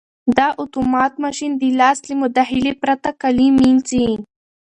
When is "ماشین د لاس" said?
1.23-1.99